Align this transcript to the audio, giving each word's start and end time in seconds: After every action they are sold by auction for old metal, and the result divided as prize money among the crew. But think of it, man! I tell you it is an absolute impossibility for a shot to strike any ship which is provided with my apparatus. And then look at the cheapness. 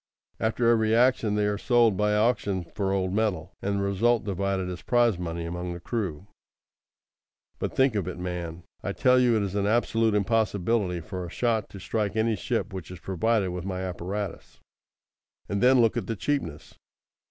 After 0.39 0.67
every 0.67 0.95
action 0.95 1.35
they 1.35 1.45
are 1.45 1.59
sold 1.59 1.95
by 1.95 2.15
auction 2.15 2.63
for 2.73 2.91
old 2.91 3.13
metal, 3.13 3.53
and 3.61 3.75
the 3.77 3.83
result 3.83 4.23
divided 4.23 4.67
as 4.67 4.81
prize 4.81 5.19
money 5.19 5.45
among 5.45 5.73
the 5.73 5.79
crew. 5.79 6.25
But 7.59 7.75
think 7.75 7.93
of 7.93 8.07
it, 8.07 8.17
man! 8.17 8.63
I 8.81 8.93
tell 8.93 9.19
you 9.19 9.37
it 9.37 9.43
is 9.43 9.53
an 9.53 9.67
absolute 9.67 10.15
impossibility 10.15 11.01
for 11.01 11.23
a 11.23 11.29
shot 11.29 11.69
to 11.69 11.79
strike 11.79 12.15
any 12.15 12.35
ship 12.35 12.73
which 12.73 12.89
is 12.89 12.99
provided 12.99 13.51
with 13.51 13.63
my 13.63 13.81
apparatus. 13.81 14.59
And 15.47 15.61
then 15.61 15.79
look 15.81 15.95
at 15.95 16.07
the 16.07 16.15
cheapness. 16.15 16.73